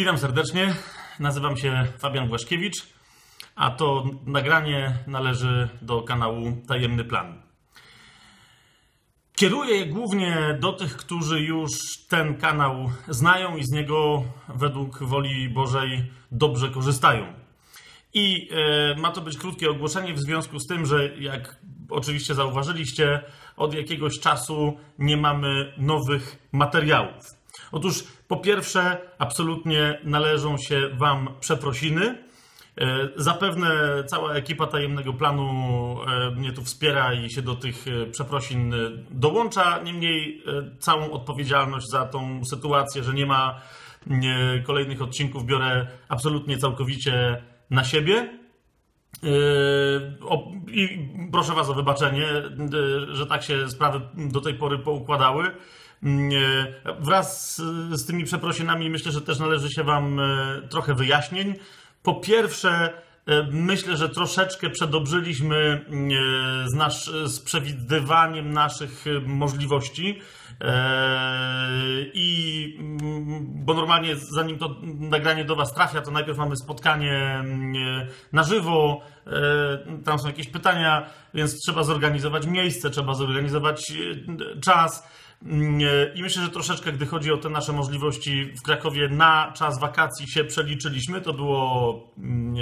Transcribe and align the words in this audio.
Witam 0.00 0.18
serdecznie. 0.18 0.74
Nazywam 1.18 1.56
się 1.56 1.84
Fabian 1.98 2.28
Błaszkiewicz, 2.28 2.86
a 3.54 3.70
to 3.70 4.04
nagranie 4.26 4.98
należy 5.06 5.68
do 5.82 6.02
kanału 6.02 6.62
Tajemny 6.68 7.04
Plan. 7.04 7.42
Kieruję 9.32 9.76
je 9.76 9.86
głównie 9.86 10.58
do 10.60 10.72
tych, 10.72 10.96
którzy 10.96 11.40
już 11.40 11.70
ten 12.08 12.36
kanał 12.36 12.90
znają 13.08 13.56
i 13.56 13.64
z 13.64 13.72
niego 13.72 14.24
według 14.48 15.02
woli 15.02 15.48
Bożej 15.48 16.12
dobrze 16.32 16.68
korzystają. 16.68 17.34
I 18.14 18.48
e, 18.50 19.00
ma 19.00 19.10
to 19.10 19.20
być 19.20 19.38
krótkie 19.38 19.70
ogłoszenie 19.70 20.14
w 20.14 20.20
związku 20.20 20.58
z 20.58 20.66
tym, 20.66 20.86
że 20.86 21.16
jak 21.18 21.56
oczywiście 21.90 22.34
zauważyliście, 22.34 23.22
od 23.56 23.74
jakiegoś 23.74 24.20
czasu 24.20 24.76
nie 24.98 25.16
mamy 25.16 25.72
nowych 25.78 26.48
materiałów. 26.52 27.39
Otóż 27.72 28.04
po 28.28 28.36
pierwsze, 28.36 29.00
absolutnie 29.18 30.00
należą 30.04 30.58
się 30.58 30.88
Wam 30.92 31.28
przeprosiny. 31.40 32.30
E, 32.80 33.08
zapewne 33.16 33.68
cała 34.06 34.34
ekipa 34.34 34.66
tajemnego 34.66 35.12
planu 35.12 35.96
e, 36.06 36.30
mnie 36.30 36.52
tu 36.52 36.64
wspiera 36.64 37.14
i 37.14 37.30
się 37.30 37.42
do 37.42 37.54
tych 37.54 37.84
e, 37.88 38.06
przeprosin 38.06 38.74
dołącza. 39.10 39.82
Niemniej 39.82 40.42
całą 40.78 41.10
odpowiedzialność 41.10 41.86
za 41.90 42.06
tą 42.06 42.44
sytuację, 42.44 43.02
że 43.02 43.14
nie 43.14 43.26
ma 43.26 43.60
kolejnych 44.66 45.02
odcinków, 45.02 45.46
biorę 45.46 45.86
absolutnie 46.08 46.58
całkowicie 46.58 47.42
na 47.70 47.84
siebie. 47.84 48.38
I 50.72 51.08
proszę 51.32 51.54
Was 51.54 51.68
o 51.68 51.74
wybaczenie, 51.74 52.26
że 53.12 53.26
tak 53.26 53.42
się 53.42 53.68
sprawy 53.68 54.00
do 54.16 54.40
tej 54.40 54.54
pory 54.54 54.78
poukładały. 54.78 55.50
Wraz 57.00 57.56
z 57.90 58.06
tymi 58.06 58.24
przeprosinami 58.24 58.90
myślę, 58.90 59.12
że 59.12 59.20
też 59.20 59.38
należy 59.38 59.70
się 59.70 59.84
Wam 59.84 60.20
e, 60.20 60.62
trochę 60.68 60.94
wyjaśnień. 60.94 61.54
Po 62.02 62.14
pierwsze, 62.14 62.92
myślę, 63.52 63.96
że 63.96 64.08
troszeczkę 64.08 64.70
przedobrzyliśmy 64.70 65.84
z, 66.66 66.74
nasz, 66.74 67.10
z 67.24 67.40
przewidywaniem 67.40 68.52
naszych 68.52 69.04
możliwości. 69.26 70.20
I 72.14 72.78
bo 73.40 73.74
normalnie 73.74 74.16
zanim 74.16 74.58
to 74.58 74.76
nagranie 74.98 75.44
do 75.44 75.56
Was 75.56 75.74
trafia, 75.74 76.00
to 76.00 76.10
najpierw 76.10 76.38
mamy 76.38 76.56
spotkanie 76.56 77.44
na 78.32 78.42
żywo. 78.42 79.00
Tam 80.04 80.18
są 80.18 80.26
jakieś 80.26 80.46
pytania, 80.46 81.10
więc 81.34 81.60
trzeba 81.62 81.82
zorganizować 81.82 82.46
miejsce, 82.46 82.90
trzeba 82.90 83.14
zorganizować 83.14 83.92
czas. 84.62 85.08
Mm, 85.42 85.80
I 86.14 86.22
myślę, 86.22 86.42
że 86.42 86.48
troszeczkę, 86.48 86.92
gdy 86.92 87.06
chodzi 87.06 87.32
o 87.32 87.36
te 87.36 87.48
nasze 87.48 87.72
możliwości 87.72 88.44
w 88.44 88.62
Krakowie 88.62 89.08
na 89.08 89.52
czas 89.56 89.80
wakacji 89.80 90.28
się 90.28 90.44
przeliczyliśmy. 90.44 91.20
To 91.20 91.32
było 91.32 91.94
mm, 92.18 92.54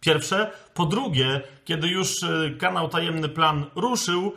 pierwsze. 0.00 0.50
Po 0.74 0.86
drugie, 0.86 1.40
kiedy 1.64 1.88
już 1.88 2.22
e, 2.22 2.50
kanał 2.58 2.88
Tajemny 2.88 3.28
Plan 3.28 3.64
ruszył, 3.74 4.32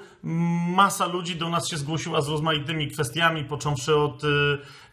masa 0.75 1.05
ludzi 1.05 1.35
do 1.35 1.49
nas 1.49 1.69
się 1.69 1.77
zgłosiła 1.77 2.21
z 2.21 2.29
rozmaitymi 2.29 2.87
kwestiami, 2.87 3.45
począwszy 3.45 3.95
od 3.95 4.23
e, 4.23 4.27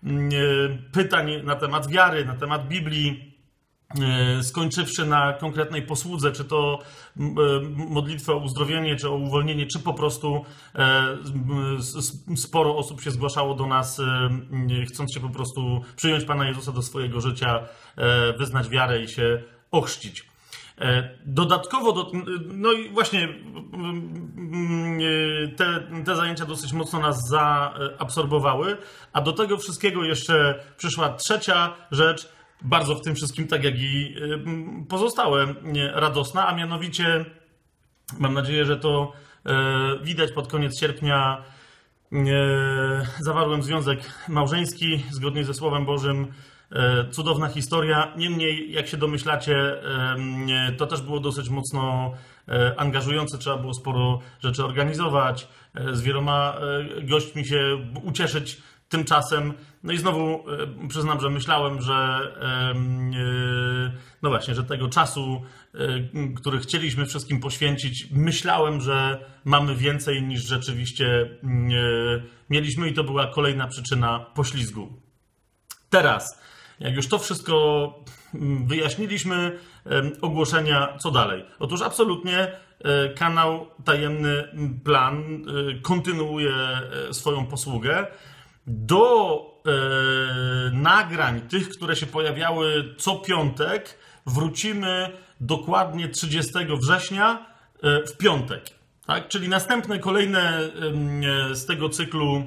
mm, 0.05 0.28
e, 0.28 0.92
pytań 0.92 1.31
na 1.44 1.56
temat 1.56 1.88
wiary, 1.88 2.25
na 2.25 2.34
temat 2.34 2.69
Biblii 2.69 3.31
E, 3.31 3.33
skończywszy 4.42 5.06
na 5.06 5.32
konkretnej 5.32 5.82
posłudze, 5.82 6.32
czy 6.32 6.44
to 6.44 6.78
e, 7.16 7.22
modlitwę 7.77 8.32
o 8.32 8.36
uzdrowienie, 8.36 8.96
czy 8.96 9.08
o 9.08 9.14
uwolnienie, 9.14 9.66
czy 9.66 9.78
po 9.78 9.94
prostu 9.94 10.44
e, 10.74 11.16
sporo 12.36 12.76
osób 12.76 13.00
się 13.00 13.10
zgłaszało 13.10 13.54
do 13.54 13.66
nas, 13.66 14.00
chcąc 14.88 15.14
się 15.14 15.20
po 15.20 15.28
prostu 15.28 15.80
przyjąć 15.96 16.24
Pana 16.24 16.48
Jezusa 16.48 16.72
do 16.72 16.82
swojego 16.82 17.20
życia, 17.20 17.60
wyznać 18.38 18.68
wiarę 18.68 19.02
i 19.02 19.08
się 19.08 19.42
ochrzcić. 19.70 20.28
Dodatkowo, 21.26 21.92
do, 21.92 22.10
no 22.46 22.72
i 22.72 22.91
właśnie 22.91 23.28
te, 25.56 25.80
te 26.04 26.16
zajęcia 26.16 26.47
dosyć 26.47 26.72
mocno 26.72 27.00
nas 27.00 27.28
zaabsorbowały, 27.28 28.76
a 29.12 29.20
do 29.20 29.32
tego 29.32 29.59
wszystkiego 29.59 30.04
jeszcze 30.04 30.64
przyszła 30.76 31.09
trzecia 31.09 31.75
rzecz, 31.91 32.28
bardzo 32.64 32.94
w 32.94 33.00
tym 33.00 33.14
wszystkim, 33.14 33.48
tak 33.48 33.64
jak 33.64 33.75
i 33.78 34.16
pozostałe, 34.88 35.54
radosna, 35.92 36.48
a 36.48 36.56
mianowicie 36.56 37.25
mam 38.19 38.34
nadzieję, 38.34 38.64
że 38.64 38.76
to 38.76 39.12
e, 39.47 39.52
widać 40.02 40.32
pod 40.32 40.48
koniec 40.48 40.80
sierpnia. 40.80 41.42
Zawarłem 43.20 43.62
związek 43.62 44.00
małżeński 44.28 45.04
zgodnie 45.10 45.44
ze 45.44 45.54
Słowem 45.54 45.84
Bożym. 45.84 46.26
Cudowna 47.10 47.48
historia. 47.48 48.12
Niemniej, 48.16 48.72
jak 48.72 48.86
się 48.86 48.97
domyślacie, 48.97 49.56
to 50.78 50.86
też 50.86 51.03
było 51.03 51.20
dosyć 51.20 51.48
mocno 51.48 52.12
angażujące. 52.76 53.38
Trzeba 53.38 53.56
było 53.56 53.74
sporo 53.74 54.20
rzeczy 54.41 54.64
organizować, 54.64 55.48
z 55.92 56.03
wieloma 56.03 56.56
gośćmi 57.03 57.47
się 57.47 57.78
ucieszyć 58.03 58.62
Tymczasem, 58.94 59.55
no 59.82 59.93
i 59.93 59.99
znowu 59.99 60.44
e, 60.84 60.88
przyznam, 60.88 61.21
że 61.21 61.31
myślałem, 61.31 61.82
że 61.82 61.94
e, 61.94 62.75
no 64.22 64.31
właśnie, 64.31 64.55
że 64.55 64.65
tego 64.65 64.88
czasu, 64.88 65.43
e, 65.75 65.78
który 66.34 66.59
chcieliśmy 66.59 67.06
wszystkim 67.06 67.41
poświęcić, 67.41 68.09
myślałem, 68.10 68.81
że 68.81 69.25
mamy 69.44 69.75
więcej 69.75 70.22
niż 70.22 70.43
rzeczywiście 70.43 71.38
mieliśmy 72.50 72.88
i 72.88 72.94
to 72.94 73.04
była 73.04 73.27
kolejna 73.27 73.66
przyczyna 73.66 74.19
poślizgu. 74.19 74.93
Teraz, 75.91 76.41
jak 76.81 76.94
już 76.94 77.09
to 77.09 77.19
wszystko 77.19 77.94
wyjaśniliśmy, 78.66 79.59
ogłoszenia, 80.21 80.97
co 80.99 81.10
dalej? 81.10 81.44
Otóż 81.59 81.83
absolutnie 81.83 82.53
kanał 83.16 83.66
Tajemny 83.84 84.49
Plan 84.84 85.44
kontynuuje 85.83 86.54
swoją 87.12 87.47
posługę 87.47 88.06
do 88.66 89.41
e, 89.66 90.70
nagrań, 90.70 91.41
tych, 91.41 91.69
które 91.69 91.97
się 91.97 92.06
pojawiały 92.06 92.94
co 92.98 93.16
piątek, 93.16 93.98
wrócimy 94.26 95.10
dokładnie 95.41 96.08
30 96.08 96.52
września 96.82 97.47
e, 97.82 98.06
w 98.06 98.16
piątek. 98.16 98.64
Tak? 99.06 99.28
Czyli 99.28 99.48
następne 99.48 99.98
kolejne 99.98 100.58
e, 101.50 101.54
z 101.54 101.66
tego 101.66 101.88
cyklu 101.88 102.36
e, 102.36 102.44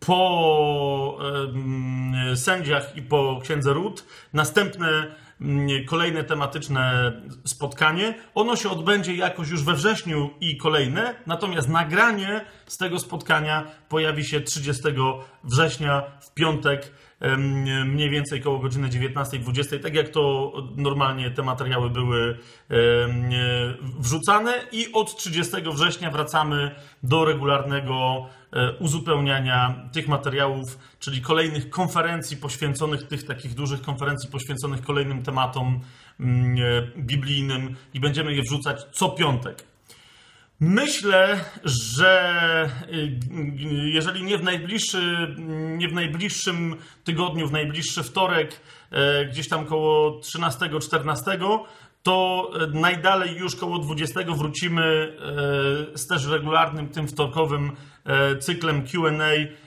po 0.00 1.18
sędziach 2.34 2.96
i 2.96 3.02
po 3.02 3.40
księdze 3.42 3.72
Ród, 3.72 4.04
następne 4.32 5.14
kolejne 5.86 6.24
tematyczne 6.24 7.12
spotkanie. 7.46 8.14
Ono 8.34 8.56
się 8.56 8.70
odbędzie 8.70 9.14
jakoś 9.14 9.48
już 9.48 9.64
we 9.64 9.74
wrześniu 9.74 10.30
i 10.40 10.56
kolejne, 10.56 11.14
natomiast 11.26 11.68
nagranie 11.68 12.44
z 12.66 12.78
tego 12.78 12.98
spotkania 12.98 13.66
pojawi 13.88 14.24
się 14.24 14.40
30 14.40 14.82
września 15.44 16.02
w 16.20 16.34
piątek 16.34 16.92
mniej 17.84 18.10
więcej 18.10 18.40
koło 18.40 18.58
godziny 18.58 18.88
19-20, 18.88 19.78
tak 19.82 19.94
jak 19.94 20.08
to 20.08 20.52
normalnie 20.76 21.30
te 21.30 21.42
materiały 21.42 21.90
były 21.90 22.38
wrzucane 23.98 24.54
i 24.72 24.92
od 24.92 25.16
30 25.16 25.56
września 25.74 26.10
wracamy 26.10 26.74
do 27.02 27.24
regularnego 27.24 28.26
e, 28.52 28.72
uzupełniania 28.72 29.88
tych 29.92 30.08
materiałów, 30.08 30.78
czyli 30.98 31.20
kolejnych 31.20 31.70
konferencji 31.70 32.36
poświęconych, 32.36 33.08
tych 33.08 33.26
takich 33.26 33.54
dużych 33.54 33.82
konferencji 33.82 34.30
poświęconych 34.30 34.82
kolejnym 34.82 35.22
tematom 35.22 35.80
mm, 36.20 36.56
e, 36.56 37.02
biblijnym 37.02 37.76
i 37.94 38.00
będziemy 38.00 38.34
je 38.34 38.42
wrzucać 38.42 38.82
co 38.92 39.08
piątek. 39.08 39.71
Myślę, 40.64 41.40
że 41.64 42.70
y, 42.92 43.18
jeżeli 43.84 44.22
nie 44.22 44.38
w, 44.38 44.42
najbliższy, 44.42 45.34
nie 45.78 45.88
w 45.88 45.92
najbliższym 45.92 46.76
tygodniu, 47.04 47.48
w 47.48 47.52
najbliższy 47.52 48.02
wtorek, 48.02 48.60
e, 48.90 49.24
gdzieś 49.26 49.48
tam 49.48 49.66
koło 49.66 50.20
13-14, 50.20 51.58
to 52.02 52.50
e, 52.54 52.66
najdalej 52.66 53.36
już 53.36 53.56
koło 53.56 53.78
20 53.78 54.20
wrócimy 54.22 55.16
z 55.94 56.06
też 56.06 56.26
regularnym 56.26 56.88
tym 56.88 57.08
wtorkowym 57.08 57.72
cyklem 58.40 58.82
QA, 58.82 59.10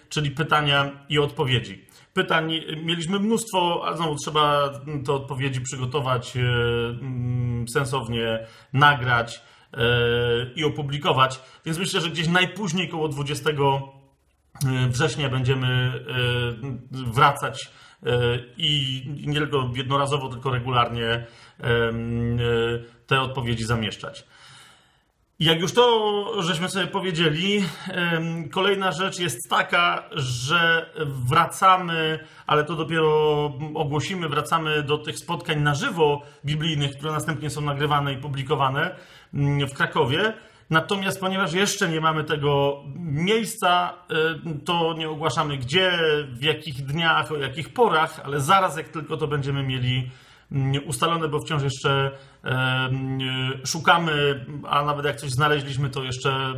czyli 0.10 0.32
pytania 0.32 0.92
i 1.10 1.20
odpowiedzi. 1.20 1.86
Pytań 2.14 2.62
mieliśmy 2.84 3.20
mnóstwo, 3.20 3.84
a 3.88 3.98
znowu 3.98 4.16
trzeba 4.16 4.70
te 5.06 5.14
odpowiedzi 5.14 5.62
przygotować 5.62 6.34
sensownie, 7.68 8.48
nagrać 8.74 9.42
i 10.56 10.64
opublikować. 10.64 11.42
Więc 11.66 11.78
myślę, 11.78 12.02
że 12.02 12.10
gdzieś 12.10 12.28
najpóźniej 12.28 12.90
koło 12.90 13.08
20 13.08 13.50
e, 13.50 13.56
września 14.90 15.30
będziemy 15.30 15.68
e, 15.68 17.12
wracać 17.12 17.72
e, 18.06 18.10
i 18.58 19.04
nie 19.28 19.40
tylko 19.40 19.72
jednorazowo, 19.76 20.30
tylko 20.30 20.52
regularnie 20.52 21.26
te 23.08 23.22
odpowiedzi 23.22 23.64
zamieszczać. 23.64 24.26
Jak 25.40 25.62
już 25.62 25.74
to 25.74 26.26
żeśmy 26.42 26.70
sobie 26.70 26.88
powiedzieli, 26.88 27.64
kolejna 28.52 28.92
rzecz 28.92 29.20
jest 29.20 29.50
taka, 29.50 30.10
że 30.16 30.90
wracamy, 31.06 32.20
ale 32.48 32.64
to 32.64 32.76
dopiero 32.76 33.46
ogłosimy, 33.74 34.30
wracamy 34.30 34.84
do 34.84 34.98
tych 34.98 35.20
spotkań 35.20 35.62
na 35.62 35.74
żywo 35.74 36.22
biblijnych, 36.46 36.92
które 36.98 37.12
następnie 37.12 37.50
są 37.50 37.62
nagrywane 37.62 38.14
i 38.14 38.18
publikowane 38.18 38.96
mm, 39.34 39.68
w 39.68 39.74
Krakowie. 39.74 40.34
Natomiast 40.70 41.20
ponieważ 41.20 41.54
jeszcze 41.54 41.90
nie 41.90 42.02
mamy 42.02 42.24
tego 42.24 42.84
miejsca, 42.98 43.94
to 44.66 44.94
nie 44.98 45.10
ogłaszamy 45.10 45.58
gdzie, 45.58 45.92
w 46.30 46.44
jakich 46.44 46.86
dniach, 46.86 47.32
o 47.32 47.38
jakich 47.38 47.74
porach, 47.74 48.22
ale 48.24 48.40
zaraz 48.40 48.78
jak 48.78 48.90
tylko 48.90 49.18
to 49.18 49.28
będziemy 49.28 49.64
mieli 49.64 50.12
ustalone, 50.86 51.28
bo 51.28 51.40
wciąż 51.40 51.64
jeszcze 51.64 52.12
szukamy, 53.66 54.46
a 54.68 54.86
nawet 54.86 55.06
jak 55.06 55.16
coś 55.16 55.32
znaleźliśmy, 55.32 55.90
to 55.90 56.04
jeszcze 56.04 56.54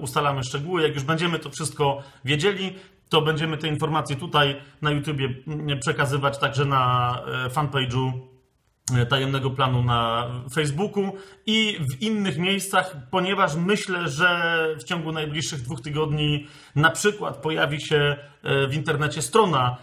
ustalamy 0.00 0.42
szczegóły. 0.42 0.82
Jak 0.82 0.94
już 0.94 1.04
będziemy 1.04 1.38
to 1.38 1.50
wszystko 1.50 2.02
wiedzieli, 2.24 2.74
to 3.08 3.22
będziemy 3.22 3.58
te 3.58 3.68
informacje 3.68 4.16
tutaj 4.16 4.56
na 4.82 4.90
YouTubie 4.90 5.28
przekazywać 5.80 6.38
także 6.38 6.64
na 6.64 7.14
e, 7.46 7.48
fanpage'u 7.48 8.12
e, 8.94 9.06
tajemnego 9.06 9.50
planu 9.50 9.82
na 9.82 10.30
Facebooku 10.54 11.12
i 11.46 11.78
w 11.90 12.02
innych 12.02 12.38
miejscach, 12.38 12.96
ponieważ 13.10 13.54
myślę, 13.54 14.08
że 14.08 14.68
w 14.80 14.84
ciągu 14.84 15.12
najbliższych 15.12 15.62
dwóch 15.62 15.80
tygodni 15.80 16.46
na 16.76 16.90
przykład 16.90 17.36
pojawi 17.36 17.80
się 17.80 18.16
e, 18.42 18.66
w 18.66 18.74
internecie 18.74 19.22
strona 19.22 19.76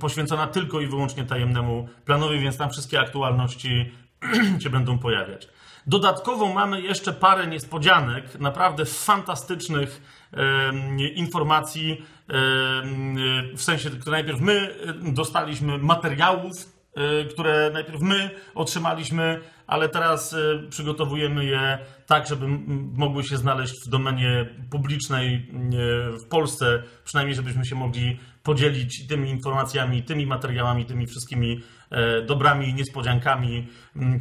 poświęcona 0.00 0.46
tylko 0.46 0.80
i 0.80 0.86
wyłącznie 0.86 1.24
tajemnemu 1.24 1.88
planowi, 2.04 2.38
więc 2.38 2.56
tam 2.56 2.70
wszystkie 2.70 3.00
aktualności 3.00 3.92
się 4.62 4.70
będą 4.70 4.98
pojawiać. 4.98 5.48
Dodatkowo 5.86 6.52
mamy 6.52 6.80
jeszcze 6.80 7.12
parę 7.12 7.46
niespodzianek, 7.46 8.40
naprawdę 8.40 8.84
fantastycznych 8.84 10.02
informacji, 11.14 12.04
w 13.54 13.62
sensie, 13.62 13.90
które 13.90 14.16
najpierw 14.16 14.40
my 14.40 14.74
dostaliśmy 15.02 15.78
materiałów, 15.78 16.79
które 17.30 17.70
najpierw 17.72 18.00
my 18.00 18.30
otrzymaliśmy, 18.54 19.40
ale 19.66 19.88
teraz 19.88 20.36
przygotowujemy 20.70 21.44
je 21.44 21.78
tak, 22.06 22.26
żeby 22.26 22.46
mogły 22.94 23.24
się 23.24 23.36
znaleźć 23.36 23.74
w 23.86 23.88
domenie 23.88 24.54
publicznej 24.70 25.50
w 26.24 26.28
Polsce, 26.28 26.82
przynajmniej 27.04 27.36
żebyśmy 27.36 27.64
się 27.64 27.74
mogli 27.74 28.18
podzielić 28.42 29.06
tymi 29.06 29.30
informacjami, 29.30 30.02
tymi 30.02 30.26
materiałami, 30.26 30.84
tymi 30.84 31.06
wszystkimi 31.06 31.60
E, 31.90 32.22
dobrami 32.22 32.74
niespodziankami, 32.74 33.66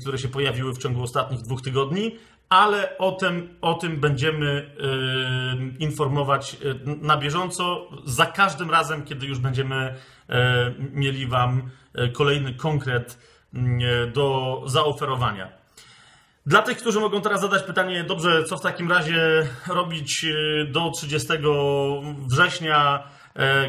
które 0.02 0.18
się 0.18 0.28
pojawiły 0.28 0.74
w 0.74 0.78
ciągu 0.78 1.04
ostatnich 1.04 1.42
dwóch 1.42 1.62
tygodni, 1.62 2.16
ale 2.50 2.98
o 2.98 3.12
tym, 3.12 3.58
o 3.62 3.74
tym 3.74 4.00
będziemy 4.00 4.48
e, 4.50 5.84
informować 5.84 6.54
e, 6.54 6.58
na 6.86 7.18
bieżąco 7.18 7.90
za 8.06 8.26
każdym 8.26 8.72
razem, 8.72 9.04
kiedy 9.06 9.26
już 9.26 9.40
będziemy 9.40 9.96
mieli 10.94 11.28
Wam 11.28 11.70
kolejny 12.14 12.54
konkret 12.54 13.20
do 14.14 14.62
zaoferowania. 14.66 15.50
Dla 16.46 16.62
tych, 16.62 16.78
którzy 16.78 17.00
mogą 17.00 17.22
teraz 17.22 17.42
zadać 17.42 17.64
pytanie, 17.64 18.04
dobrze, 18.04 18.44
co 18.44 18.58
w 18.58 18.62
takim 18.62 18.92
razie 18.92 19.48
robić 19.68 20.26
do 20.72 20.92
30 20.92 21.28
września, 22.28 23.04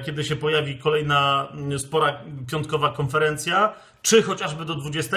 kiedy 0.06 0.24
się 0.24 0.36
pojawi 0.36 0.78
kolejna 0.78 1.48
spora 1.78 2.20
piątkowa 2.50 2.92
konferencja, 2.92 3.74
czy 4.02 4.22
chociażby 4.22 4.64
do 4.64 4.74
20 4.74 5.16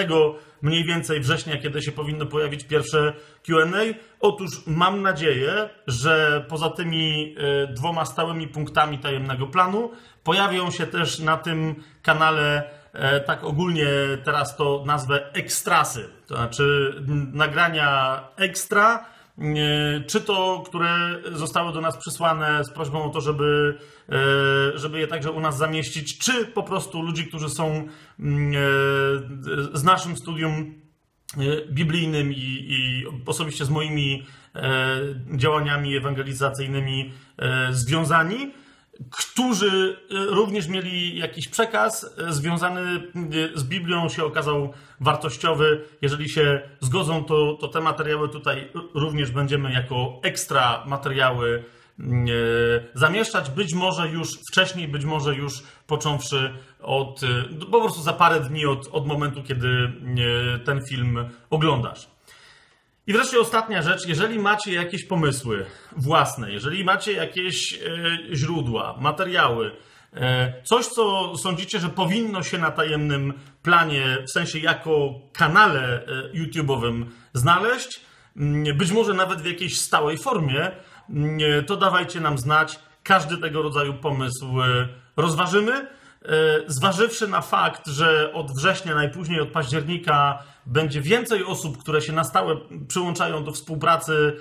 mniej 0.62 0.84
więcej 0.84 1.20
września, 1.20 1.58
kiedy 1.58 1.82
się 1.82 1.92
powinno 1.92 2.26
pojawić 2.26 2.64
pierwsze 2.64 3.12
QA. 3.46 3.64
Otóż 4.20 4.50
mam 4.66 5.02
nadzieję, 5.02 5.68
że 5.86 6.44
poza 6.48 6.70
tymi 6.70 7.34
e, 7.38 7.66
dwoma 7.66 8.04
stałymi 8.04 8.48
punktami 8.48 8.98
tajemnego 8.98 9.46
planu 9.46 9.90
pojawią 10.24 10.70
się 10.70 10.86
też 10.86 11.18
na 11.18 11.36
tym 11.36 11.74
kanale, 12.02 12.70
e, 12.92 13.20
tak 13.20 13.44
ogólnie 13.44 13.86
teraz 14.24 14.56
to 14.56 14.82
nazwę 14.86 15.32
ekstrasy, 15.32 16.08
to 16.26 16.36
znaczy 16.36 16.94
nagrania 17.32 18.20
ekstra 18.36 19.04
E, 19.04 19.13
czy 20.06 20.20
to, 20.20 20.62
które 20.66 21.20
zostały 21.32 21.72
do 21.72 21.80
nas 21.80 21.96
przysłane 21.96 22.64
z 22.64 22.70
prośbą 22.70 23.04
o 23.04 23.10
to, 23.10 23.20
żeby, 23.20 23.78
e, 24.08 24.78
żeby 24.78 24.98
je 24.98 25.06
także 25.06 25.30
u 25.30 25.40
nas 25.40 25.56
zamieścić, 25.56 26.18
czy 26.18 26.46
po 26.46 26.62
prostu 26.62 27.02
ludzi, 27.02 27.26
którzy 27.26 27.48
są 27.48 27.88
mm, 28.20 28.52
e, 28.52 29.78
z 29.78 29.84
naszym 29.84 30.16
studium 30.16 30.74
biblijnym 31.70 32.32
i, 32.32 32.66
i 32.68 33.04
osobiście 33.26 33.64
z 33.64 33.70
moimi 33.70 34.26
działaniami 35.36 35.96
ewangelizacyjnymi 35.96 37.12
związani 37.70 38.52
którzy 39.10 39.96
e, 40.10 40.14
również 40.24 40.68
mieli 40.68 41.18
jakiś 41.18 41.48
przekaz 41.48 42.14
e, 42.18 42.32
związany 42.32 42.80
e, 42.80 43.58
z 43.58 43.64
Biblią, 43.64 44.08
się 44.08 44.24
okazał 44.24 44.72
wartościowy. 45.00 45.84
Jeżeli 46.02 46.28
się 46.28 46.62
zgodzą, 46.80 47.24
to, 47.24 47.56
to 47.60 47.68
te 47.68 47.80
materiały 47.80 48.28
tutaj 48.28 48.70
również 48.94 49.30
będziemy 49.30 49.72
jako 49.72 50.20
ekstra 50.22 50.84
materiały 50.86 51.64
zamieszczać. 52.94 53.50
Być 53.50 53.74
może 53.74 54.08
już 54.08 54.28
wcześniej, 54.50 54.88
być 54.88 55.04
może 55.04 55.34
już 55.34 55.62
począwszy 55.86 56.54
od, 56.82 57.20
po 57.70 57.80
prostu 57.80 58.02
za 58.02 58.12
parę 58.12 58.40
dni 58.40 58.66
od, 58.66 58.88
od 58.92 59.06
momentu, 59.06 59.42
kiedy 59.42 59.92
ten 60.64 60.80
film 60.86 61.30
oglądasz. 61.50 62.13
I 63.06 63.12
wreszcie 63.12 63.40
ostatnia 63.40 63.82
rzecz, 63.82 64.06
jeżeli 64.06 64.38
macie 64.38 64.72
jakieś 64.72 65.04
pomysły 65.04 65.66
własne, 65.96 66.52
jeżeli 66.52 66.84
macie 66.84 67.12
jakieś 67.12 67.72
e, 67.72 67.78
źródła, 68.32 68.96
materiały, 69.00 69.76
e, 70.12 70.62
coś, 70.62 70.86
co 70.86 71.36
sądzicie, 71.36 71.80
że 71.80 71.88
powinno 71.88 72.42
się 72.42 72.58
na 72.58 72.70
tajemnym 72.70 73.32
planie, 73.62 74.18
w 74.28 74.30
sensie 74.30 74.58
jako 74.58 75.20
kanale 75.32 76.06
e, 76.06 76.32
YouTube'owym 76.32 77.04
znaleźć, 77.32 78.00
mm, 78.36 78.76
być 78.76 78.92
może 78.92 79.14
nawet 79.14 79.42
w 79.42 79.46
jakiejś 79.46 79.80
stałej 79.80 80.18
formie, 80.18 80.70
mm, 81.10 81.64
to 81.64 81.76
dawajcie 81.76 82.20
nam 82.20 82.38
znać. 82.38 82.78
Każdy 83.02 83.38
tego 83.38 83.62
rodzaju 83.62 83.94
pomysł 83.94 84.46
rozważymy. 85.16 85.86
E, 86.24 86.28
zważywszy 86.66 87.28
na 87.28 87.40
fakt, 87.40 87.86
że 87.86 88.32
od 88.32 88.56
września, 88.56 88.94
najpóźniej 88.94 89.40
od 89.40 89.48
października, 89.48 90.42
będzie 90.66 91.00
więcej 91.00 91.44
osób, 91.44 91.78
które 91.78 92.02
się 92.02 92.12
na 92.12 92.24
stałe 92.24 92.56
przyłączają 92.88 93.44
do 93.44 93.52
współpracy 93.52 94.36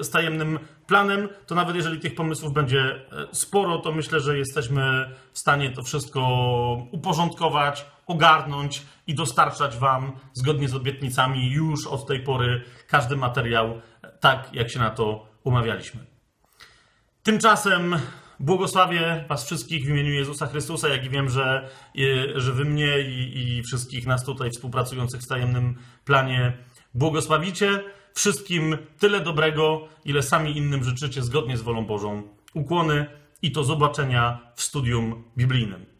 z 0.00 0.10
tajemnym 0.10 0.58
planem, 0.86 1.28
to 1.46 1.54
nawet 1.54 1.76
jeżeli 1.76 2.00
tych 2.00 2.14
pomysłów 2.14 2.52
będzie 2.52 2.80
e, 2.80 3.00
sporo, 3.32 3.78
to 3.78 3.92
myślę, 3.92 4.20
że 4.20 4.38
jesteśmy 4.38 5.10
w 5.32 5.38
stanie 5.38 5.70
to 5.70 5.82
wszystko 5.82 6.20
uporządkować, 6.92 7.86
ogarnąć 8.06 8.82
i 9.06 9.14
dostarczać 9.14 9.76
Wam 9.76 10.12
zgodnie 10.32 10.68
z 10.68 10.74
obietnicami 10.74 11.50
już 11.52 11.86
od 11.86 12.06
tej 12.06 12.20
pory 12.20 12.62
każdy 12.88 13.16
materiał 13.16 13.80
e, 14.02 14.08
tak, 14.20 14.48
jak 14.52 14.70
się 14.70 14.78
na 14.78 14.90
to 14.90 15.26
umawialiśmy. 15.44 16.00
Tymczasem 17.22 17.96
Błogosławię 18.40 19.24
Was 19.28 19.46
wszystkich 19.46 19.86
w 19.86 19.88
imieniu 19.88 20.12
Jezusa 20.12 20.46
Chrystusa, 20.46 20.88
jak 20.88 21.04
i 21.04 21.10
wiem, 21.10 21.30
że, 21.30 21.68
że 22.34 22.52
Wy 22.52 22.64
mnie 22.64 23.00
i, 23.00 23.56
i 23.58 23.62
wszystkich 23.62 24.06
nas 24.06 24.24
tutaj 24.24 24.50
współpracujących 24.50 25.20
w 25.20 25.28
tajemnym 25.28 25.76
planie 26.04 26.52
błogosławicie. 26.94 27.82
Wszystkim 28.14 28.78
tyle 28.98 29.20
dobrego, 29.20 29.88
ile 30.04 30.22
sami 30.22 30.56
innym 30.56 30.84
życzycie 30.84 31.22
zgodnie 31.22 31.56
z 31.56 31.62
wolą 31.62 31.86
Bożą. 31.86 32.22
Ukłony 32.54 33.06
i 33.42 33.52
to 33.52 33.64
zobaczenia 33.64 34.38
w 34.54 34.62
studium 34.62 35.24
biblijnym. 35.36 35.95